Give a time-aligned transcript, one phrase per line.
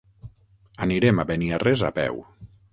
[0.85, 2.21] Anirem a Beniarrés a peu.